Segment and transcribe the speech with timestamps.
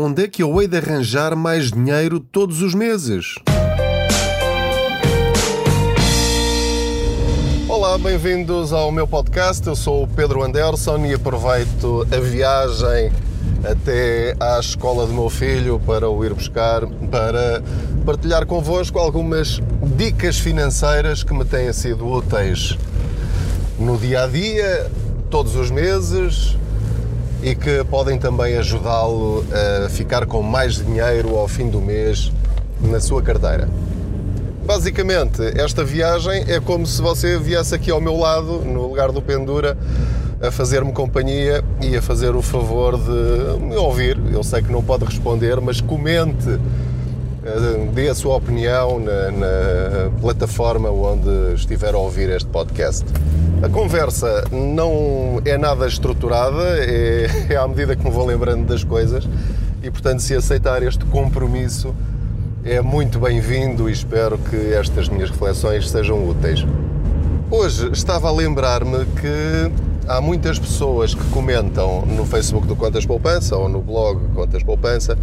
[0.00, 3.34] Onde é que eu hei de arranjar mais dinheiro todos os meses?
[7.68, 9.66] Olá, bem-vindos ao meu podcast.
[9.66, 13.10] Eu sou o Pedro Anderson e aproveito a viagem
[13.68, 17.60] até à escola do meu filho para o ir buscar, para
[18.06, 19.60] partilhar convosco algumas
[19.96, 22.78] dicas financeiras que me têm sido úteis
[23.76, 24.88] no dia a dia,
[25.28, 26.56] todos os meses
[27.42, 29.44] e que podem também ajudá-lo
[29.84, 32.32] a ficar com mais dinheiro ao fim do mês
[32.80, 33.68] na sua carteira.
[34.64, 39.22] Basicamente, esta viagem é como se você viesse aqui ao meu lado, no lugar do
[39.22, 39.78] Pendura,
[40.40, 44.18] a fazer-me companhia e a fazer o favor de me ouvir.
[44.32, 46.58] Eu sei que não pode responder, mas comente,
[47.92, 53.04] dê a sua opinião na, na plataforma onde estiver a ouvir este podcast.
[53.62, 58.84] A conversa não é nada estruturada, é, é à medida que me vou lembrando das
[58.84, 59.28] coisas
[59.82, 61.94] e, portanto, se aceitar este compromisso,
[62.64, 66.64] é muito bem-vindo e espero que estas minhas reflexões sejam úteis.
[67.50, 69.72] Hoje estava a lembrar-me que
[70.06, 75.16] há muitas pessoas que comentam no Facebook do Contas Poupança ou no blog Contas Poupança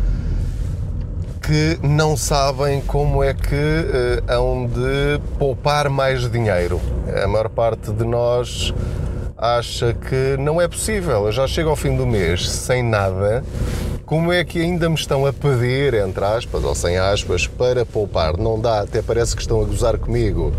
[1.45, 6.81] que não sabem como é que uh, hão de poupar mais dinheiro.
[7.23, 8.73] A maior parte de nós
[9.37, 11.27] acha que não é possível.
[11.27, 13.43] Eu já chego ao fim do mês sem nada.
[14.07, 18.37] Como é que ainda me estão a pedir, entre aspas ou sem aspas, para poupar?
[18.37, 20.51] Não dá, até parece que estão a gozar comigo.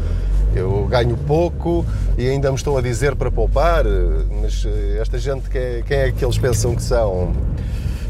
[0.54, 1.84] Eu ganho pouco
[2.16, 3.84] e ainda me estão a dizer para poupar.
[4.40, 7.32] Mas eh, esta gente, quem é que eles pensam que são?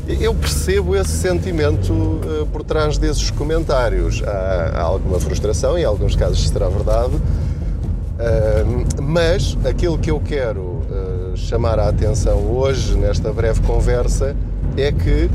[0.09, 4.23] Eu percebo esse sentimento uh, por trás desses comentários.
[4.25, 10.61] Há, há, alguma frustração, em alguns casos será verdade, uh, mas aquilo que eu quero
[10.61, 14.37] uh, chamar a atenção hoje, nesta breve conversa,
[14.77, 15.29] é que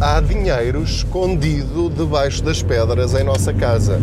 [0.00, 4.00] há dinheiro escondido debaixo das pedras em nossa casa.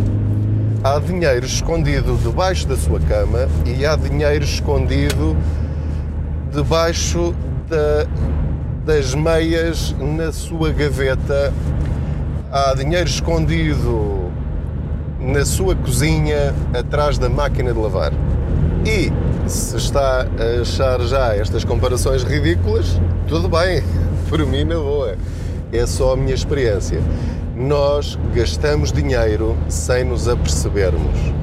[0.82, 5.36] Há dinheiro escondido debaixo da sua cama e há dinheiro escondido
[6.54, 7.36] debaixo
[7.68, 8.08] da
[8.86, 11.52] das meias na sua gaveta,
[12.52, 14.32] há dinheiro escondido
[15.20, 18.14] na sua cozinha atrás da máquina de lavar.
[18.86, 19.12] E
[19.50, 23.84] se está a achar já estas comparações ridículas, tudo bem,
[24.30, 25.18] por mim na boa.
[25.74, 27.02] É só a minha experiência.
[27.56, 31.34] Nós gastamos dinheiro sem nos apercebermos.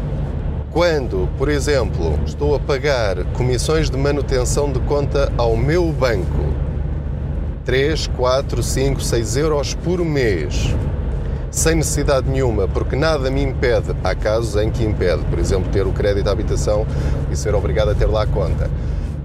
[0.71, 6.63] Quando, por exemplo, estou a pagar comissões de manutenção de conta ao meu banco
[7.65, 10.75] 3, 4, 5, 6 euros por mês,
[11.51, 15.87] sem necessidade nenhuma, porque nada me impede, há casos em que impede, por exemplo, ter
[15.87, 16.85] o crédito à habitação
[17.31, 18.69] e ser obrigado a ter lá a conta.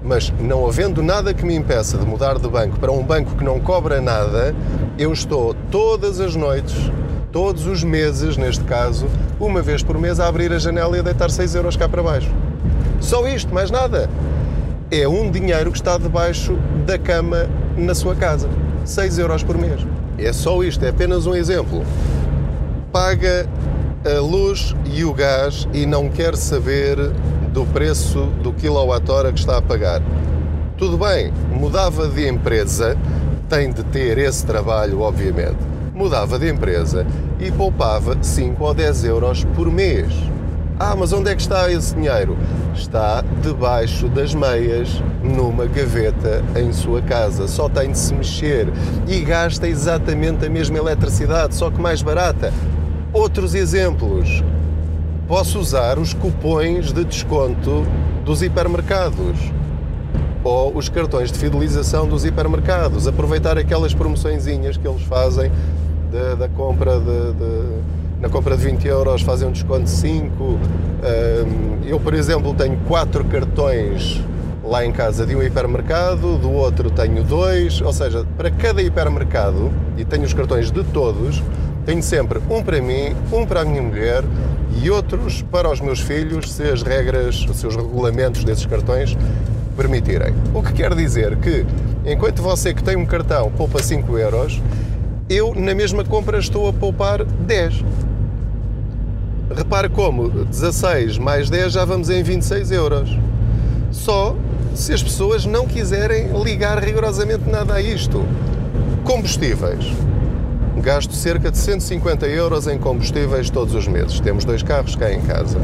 [0.04, 3.44] Mas não havendo nada que me impeça de mudar de banco para um banco que
[3.44, 4.54] não cobra nada,
[5.00, 6.76] eu estou todas as noites,
[7.32, 9.08] todos os meses, neste caso,
[9.40, 12.04] uma vez por mês, a abrir a janela e a deitar 6 euros cá para
[12.04, 12.30] baixo.
[13.02, 14.08] Só isto, mais nada.
[14.92, 17.48] É um dinheiro que está debaixo da cama
[17.78, 18.50] na sua casa.
[18.86, 19.86] 6 euros por mês.
[20.18, 21.84] É só isto, é apenas um exemplo.
[22.92, 23.48] Paga
[24.06, 26.98] a luz e o gás e não quer saber
[27.54, 30.02] do preço do quilowatt-hora que está a pagar.
[30.78, 32.98] Tudo bem, mudava de empresa,
[33.50, 35.58] tem de ter esse trabalho, obviamente.
[35.94, 37.06] Mudava de empresa
[37.40, 40.14] e poupava 5 ou 10 euros por mês.
[40.80, 42.38] Ah, mas onde é que está esse dinheiro?
[42.76, 47.48] Está debaixo das meias, numa gaveta em sua casa.
[47.48, 48.68] Só tem de se mexer
[49.08, 52.54] e gasta exatamente a mesma eletricidade, só que mais barata.
[53.12, 54.44] Outros exemplos.
[55.28, 57.84] Posso usar os cupões de desconto
[58.24, 59.52] dos hipermercados
[60.44, 63.08] ou os cartões de fidelização dos hipermercados.
[63.08, 65.52] Aproveitar aquelas promoçõezinhas que eles fazem
[66.38, 70.60] da, compra de, de na compra de 20 euros fazem um desconto de 5.
[71.86, 74.22] Eu, por exemplo, tenho 4 cartões
[74.64, 79.72] lá em casa de um hipermercado, do outro tenho dois, ou seja, para cada hipermercado,
[79.96, 81.42] e tenho os cartões de todos,
[81.86, 84.26] tenho sempre um para mim, um para a minha mulher
[84.84, 89.18] e outros para os meus filhos, se as regras, se os regulamentos desses cartões
[89.78, 90.34] permitirem.
[90.54, 91.66] O que quer dizer que,
[92.06, 94.62] enquanto você que tem um cartão poupa 5 euros,
[95.30, 97.86] eu na mesma compra estou a poupar 10.
[99.50, 103.18] Repare como 16 mais 10 já vamos em 26 euros.
[103.92, 104.36] Só
[104.76, 108.26] se as pessoas não quiserem ligar rigorosamente nada a isto.
[109.06, 109.86] Combustíveis.
[110.82, 114.20] Gasto cerca de 150 euros em combustíveis todos os meses.
[114.20, 115.60] Temos dois carros cá em casa.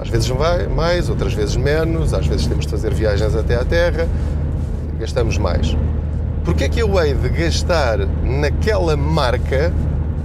[0.00, 3.64] Às vezes vai mais, outras vezes menos, às vezes temos de fazer viagens até à
[3.64, 4.08] terra,
[4.98, 5.76] gastamos mais.
[6.44, 9.72] Porque é que eu hei de gastar naquela marca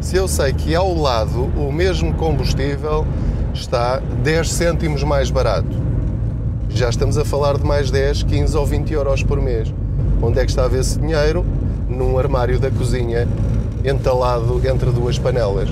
[0.02, 3.06] se eu sei que ao lado o mesmo combustível
[3.54, 5.70] está 10 cêntimos mais barato?
[6.70, 9.72] Já estamos a falar de mais 10, 15 ou 20 euros por mês.
[10.22, 11.46] Onde é que está a ver esse dinheiro?
[11.88, 13.28] Num armário da cozinha
[13.86, 15.70] entalado entre duas panelas.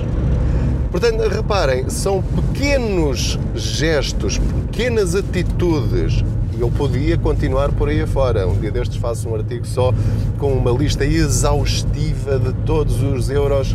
[0.90, 6.24] Portanto, reparem, são pequenos gestos, pequenas atitudes.
[6.56, 8.46] E eu podia continuar por aí afora.
[8.46, 9.92] Um dia destes faço um artigo só
[10.38, 13.74] com uma lista exaustiva de todos os euros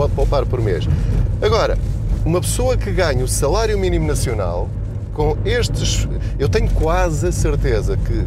[0.00, 0.88] pode poupar por mês.
[1.42, 1.76] Agora,
[2.24, 4.66] uma pessoa que ganha o salário mínimo nacional,
[5.12, 6.08] com estes.
[6.38, 8.26] Eu tenho quase a certeza que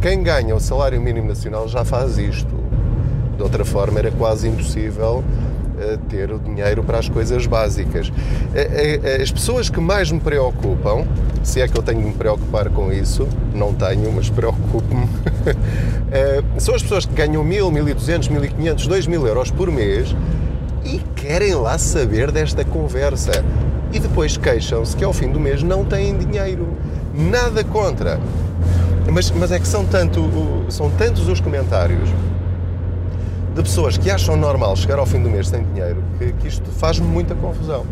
[0.00, 2.54] quem ganha o salário mínimo nacional já faz isto.
[3.36, 5.24] De outra forma, era quase impossível
[5.80, 8.12] eh, ter o dinheiro para as coisas básicas.
[8.54, 11.04] Eh, eh, as pessoas que mais me preocupam,
[11.42, 15.08] se é que eu tenho de me preocupar com isso, não tenho, mas preocupo-me,
[16.56, 20.14] são as pessoas que ganham 1000, 1200, 1500, 2000 euros por mês
[20.90, 23.44] e querem lá saber desta conversa.
[23.92, 26.68] E depois queixam-se que ao fim do mês não têm dinheiro.
[27.14, 28.20] Nada contra.
[29.10, 30.20] Mas, mas é que são, tanto,
[30.68, 32.08] são tantos os comentários
[33.54, 36.70] de pessoas que acham normal chegar ao fim do mês sem dinheiro, que, que isto
[36.70, 37.84] faz-me muita confusão.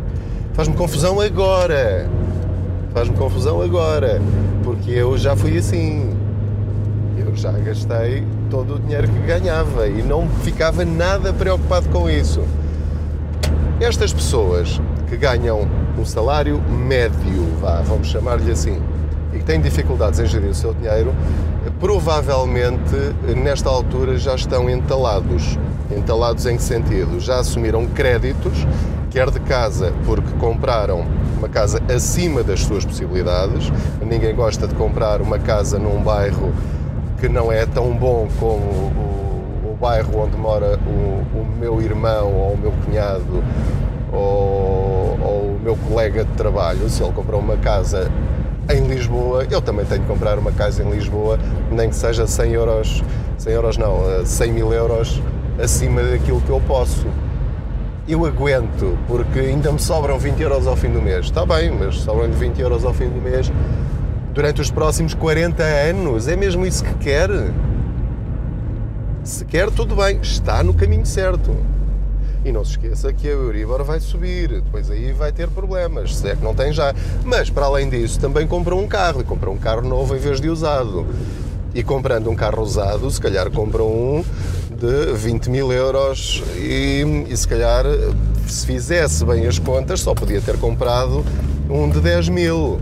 [0.55, 2.09] Faz-me confusão agora.
[2.93, 4.21] Faz-me confusão agora.
[4.62, 6.11] Porque eu já fui assim.
[7.17, 12.43] Eu já gastei todo o dinheiro que ganhava e não ficava nada preocupado com isso.
[13.81, 15.69] Estas pessoas que ganham
[15.99, 18.81] um salário médio, vá, vamos chamar-lhe assim,
[19.32, 21.14] e que têm dificuldades em gerir o seu dinheiro,
[21.79, 22.94] provavelmente
[23.37, 25.58] nesta altura já estão entalados.
[25.90, 27.19] Entalados em que sentido?
[27.19, 28.67] Já assumiram créditos,
[29.11, 31.06] quer de casa, porque compraram
[31.38, 33.73] uma casa acima das suas possibilidades.
[34.05, 36.52] Ninguém gosta de comprar uma casa num bairro
[37.19, 39.18] que não é tão bom como o,
[39.80, 43.42] bairro onde mora o, o, meu irmão ou o meu cunhado
[44.12, 46.88] ou, ou o meu colega de trabalho.
[46.88, 48.10] Se ele comprou uma casa
[48.70, 51.38] em Lisboa, eu também tenho que comprar uma casa em Lisboa,
[51.70, 53.02] nem que seja 100 euros,
[53.38, 55.22] 100 euros não, 100 eh, mil euros
[55.62, 57.06] acima daquilo que eu posso.
[58.06, 61.26] Eu aguento, porque ainda me sobram 20 euros ao fim do mês.
[61.26, 63.50] Está bem, mas sobram 20 euros ao fim do mês
[64.32, 66.28] durante os próximos 40 anos.
[66.28, 67.28] É mesmo isso que quer?
[69.28, 71.54] Se quer, tudo bem, está no caminho certo.
[72.46, 76.30] E não se esqueça que a Euribor vai subir, depois aí vai ter problemas, se
[76.30, 76.94] é que não tem já.
[77.26, 80.40] Mas, para além disso, também comprou um carro, e comprou um carro novo em vez
[80.40, 81.06] de usado.
[81.75, 84.25] E comprando um carro usado, se calhar comprou um
[84.75, 87.84] de 20 mil euros e, e se calhar,
[88.46, 91.22] se fizesse bem as contas, só podia ter comprado
[91.69, 92.80] um de 10 mil.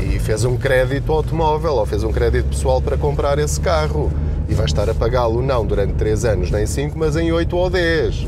[0.00, 4.10] E fez um crédito automóvel ou fez um crédito pessoal para comprar esse carro.
[4.48, 7.68] E vai estar a pagá-lo não durante 3 anos nem 5, mas em 8 ou
[7.68, 8.26] 10.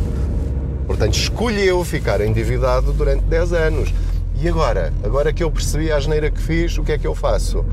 [0.86, 3.94] Portanto, escolheu ficar endividado durante 10 anos.
[4.42, 4.92] E agora?
[5.02, 7.64] Agora que eu percebi a asneira que fiz, o que é que eu faço?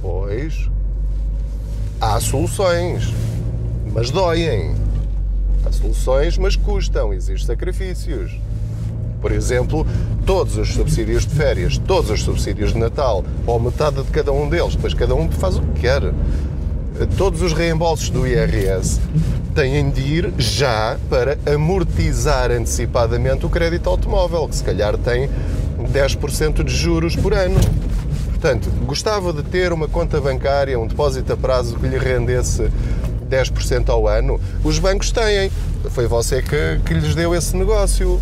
[0.00, 0.68] Pois,
[2.00, 3.12] há soluções,
[3.92, 4.74] mas doem.
[5.64, 8.38] Há soluções, mas custam, existem sacrifícios.
[9.20, 9.86] Por exemplo,
[10.26, 14.48] todos os subsídios de férias, todos os subsídios de Natal, ou metade de cada um
[14.48, 16.02] deles, depois cada um faz o que quer.
[17.16, 19.00] Todos os reembolsos do IRS
[19.54, 25.28] têm de ir já para amortizar antecipadamente o crédito automóvel, que se calhar tem
[25.78, 27.58] 10% de juros por ano.
[28.28, 32.70] Portanto, gostava de ter uma conta bancária, um depósito a prazo que lhe rendesse
[33.28, 34.40] 10% ao ano.
[34.62, 35.50] Os bancos têm.
[35.90, 38.20] Foi você que, que lhes deu esse negócio.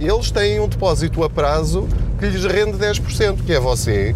[0.00, 4.14] Eles têm um depósito a prazo que lhes rende 10%, que é você.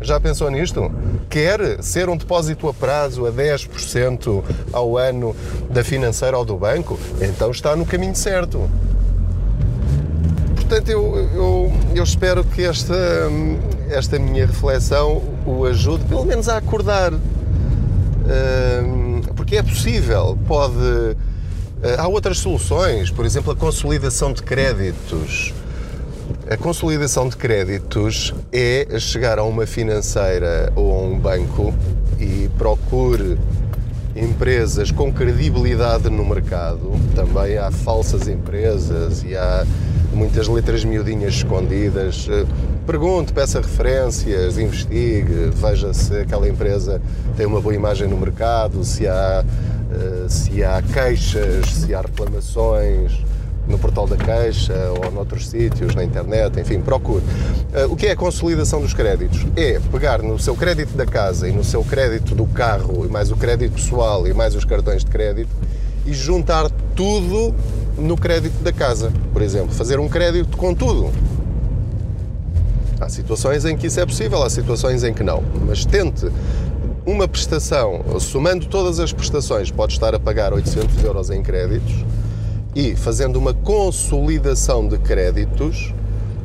[0.00, 0.90] Já pensou nisto?
[1.28, 5.34] quer ser um depósito a prazo a 10% ao ano
[5.70, 8.70] da financeira ou do banco, então está no caminho certo.
[10.54, 12.94] Portanto, eu, eu, eu espero que esta,
[13.88, 17.12] esta minha reflexão o ajude, pelo menos, a acordar.
[19.36, 20.74] Porque é possível, pode.
[21.98, 25.52] Há outras soluções, por exemplo, a consolidação de créditos
[26.48, 31.74] a consolidação de créditos é chegar a uma financeira ou a um banco
[32.20, 33.36] e procure
[34.14, 36.92] empresas com credibilidade no mercado.
[37.16, 39.66] Também há falsas empresas e há
[40.12, 42.28] muitas letras miudinhas escondidas.
[42.86, 47.02] Pergunte, peça referências, investigue, veja se aquela empresa
[47.36, 49.44] tem uma boa imagem no mercado, se há,
[49.90, 53.26] eh, se há queixas, se há reclamações
[53.68, 57.22] no portal da Caixa ou noutros sítios, na internet, enfim, procure.
[57.22, 59.46] Uh, o que é a consolidação dos créditos?
[59.56, 63.30] É pegar no seu crédito da casa e no seu crédito do carro, e mais
[63.30, 65.50] o crédito pessoal e mais os cartões de crédito,
[66.04, 67.54] e juntar tudo
[67.98, 69.74] no crédito da casa, por exemplo.
[69.74, 71.10] Fazer um crédito com tudo.
[73.00, 75.42] Há situações em que isso é possível, há situações em que não.
[75.66, 76.30] Mas tente
[77.04, 82.04] uma prestação, somando todas as prestações, pode estar a pagar 800 euros em créditos
[82.76, 85.94] e fazendo uma consolidação de créditos,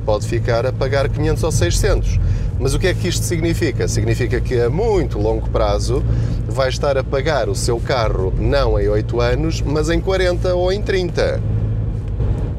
[0.06, 2.20] pode ficar a pagar 500 ou 600.
[2.58, 3.86] Mas o que é que isto significa?
[3.86, 6.02] Significa que a muito longo prazo
[6.48, 10.72] vai estar a pagar o seu carro não em 8 anos, mas em 40 ou
[10.72, 11.42] em 30.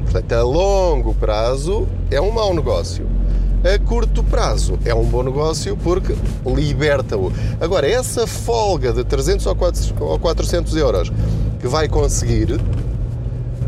[0.03, 3.07] Portanto, a longo prazo é um mau negócio
[3.63, 6.13] a curto prazo é um bom negócio porque
[6.45, 7.31] liberta-o.
[7.61, 11.09] Agora, essa folga de 300 ou 400 euros
[11.61, 12.59] que vai conseguir,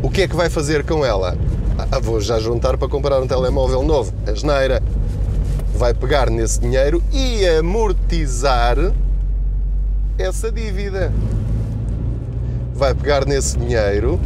[0.02, 1.36] o que é que vai fazer com ela?
[1.90, 4.12] Ah, vou já juntar para comprar um telemóvel novo.
[4.26, 4.82] A geneira
[5.76, 8.76] vai pegar nesse dinheiro e amortizar
[10.18, 11.12] essa dívida.
[12.74, 14.18] Vai pegar nesse dinheiro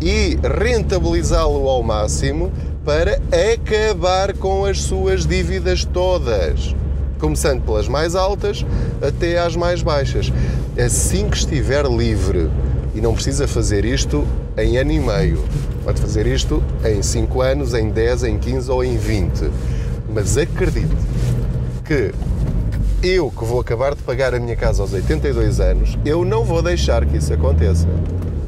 [0.00, 2.52] e rentabilizá-lo ao máximo
[2.84, 3.20] para
[3.52, 6.74] acabar com as suas dívidas todas,
[7.20, 8.66] começando pelas mais altas
[9.00, 10.32] até às mais baixas.
[10.76, 12.50] Assim que estiver livre,
[12.94, 15.44] e não precisa fazer isto em ano e meio,
[15.84, 19.50] pode fazer isto em 5 anos, em 10, em 15 ou em 20.
[20.12, 20.94] Mas acredite
[21.84, 22.12] que
[23.02, 26.62] eu que vou acabar de pagar a minha casa aos 82 anos, eu não vou
[26.62, 27.88] deixar que isso aconteça.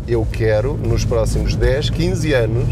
[0.06, 2.68] Eu quero, nos próximos 10, 15 anos,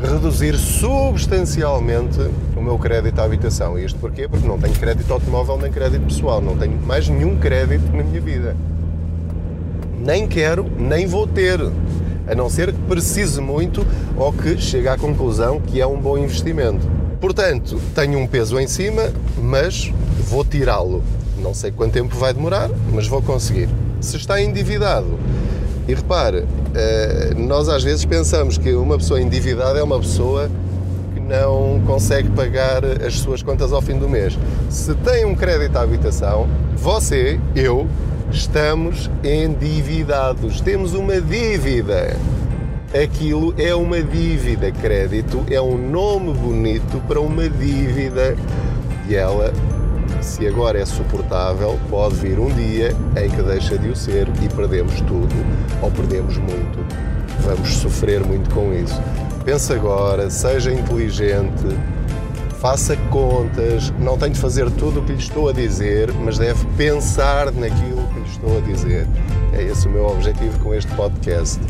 [0.00, 2.20] reduzir substancialmente
[2.56, 3.78] o meu crédito à habitação.
[3.78, 4.28] Isto porquê?
[4.28, 8.20] Porque não tenho crédito automóvel nem crédito pessoal, não tenho mais nenhum crédito na minha
[8.20, 8.56] vida.
[10.04, 11.58] Nem quero, nem vou ter,
[12.26, 13.86] a não ser que precise muito
[14.18, 16.86] ou que chegue à conclusão que é um bom investimento.
[17.18, 19.90] Portanto, tenho um peso em cima, mas
[20.28, 21.02] vou tirá-lo.
[21.38, 23.66] Não sei quanto tempo vai demorar, mas vou conseguir.
[23.98, 25.18] Se está endividado,
[25.88, 26.44] e repare,
[26.74, 30.50] eh, nós às vezes pensamos que uma pessoa endividada é uma pessoa
[31.14, 34.38] que não consegue pagar as suas contas ao fim do mês.
[34.68, 36.46] Se tem um crédito à habitação,
[36.76, 37.86] você, eu,
[38.34, 40.60] estamos endividados.
[40.60, 42.16] Temos uma dívida.
[42.92, 44.70] Aquilo é uma dívida.
[44.72, 48.36] Crédito é um nome bonito para uma dívida
[49.08, 49.52] e ela
[50.20, 54.48] se agora é suportável, pode vir um dia em que deixa de o ser e
[54.48, 55.34] perdemos tudo
[55.82, 56.78] ou perdemos muito.
[57.40, 59.00] Vamos sofrer muito com isso.
[59.44, 61.66] Pense agora, seja inteligente,
[62.58, 66.64] faça contas, não tem de fazer tudo o que lhe estou a dizer, mas deve
[66.76, 68.03] pensar naquilo
[68.56, 69.06] a dizer.
[69.52, 71.60] É esse o meu objetivo com este podcast.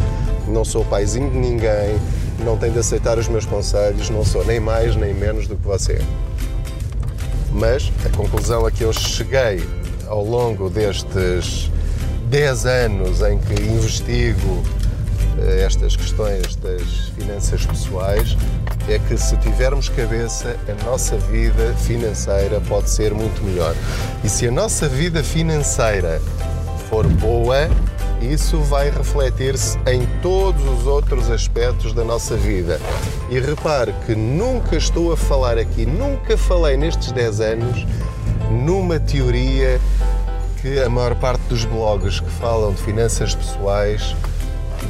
[0.48, 1.98] Não sou paizinho de ninguém,
[2.44, 5.66] não tenho de aceitar os meus conselhos, não sou nem mais nem menos do que
[5.66, 6.00] você.
[7.52, 9.62] Mas a conclusão a que eu cheguei
[10.06, 11.70] ao longo destes
[12.28, 14.62] 10 anos em que investigo
[15.38, 18.36] eh, estas questões das finanças pessoais
[18.88, 23.74] é que se tivermos cabeça, a nossa vida financeira pode ser muito melhor.
[24.22, 26.20] E se a nossa vida financeira
[26.88, 27.68] for boa,
[28.20, 32.80] isso vai refletir-se em todos os outros aspectos da nossa vida.
[33.30, 37.86] E repare que nunca estou a falar aqui, nunca falei nestes 10 anos
[38.50, 39.80] numa teoria
[40.60, 44.14] que a maior parte dos blogs que falam de finanças pessoais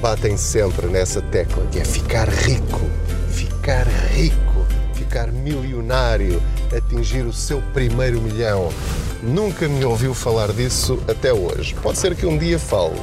[0.00, 2.80] batem sempre nessa tecla, que é ficar rico,
[3.28, 6.42] ficar rico, ficar milionário,
[6.76, 8.70] atingir o seu primeiro milhão.
[9.24, 11.74] Nunca me ouviu falar disso até hoje.
[11.82, 13.00] Pode ser que um dia fale,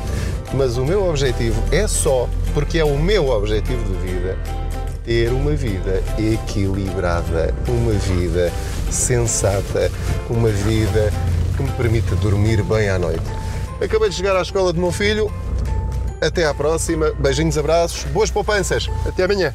[0.54, 4.38] mas o meu objetivo é só, porque é o meu objetivo de vida,
[5.04, 8.54] ter uma vida equilibrada, uma vida
[8.92, 9.92] sensata,
[10.30, 11.12] uma vida
[11.58, 13.26] que me permita dormir bem à noite.
[13.84, 15.32] Acabei de chegar à escola do meu filho.
[16.22, 17.12] Até à próxima.
[17.18, 18.88] Beijinhos, abraços, boas poupanças.
[19.08, 19.52] Até amanhã.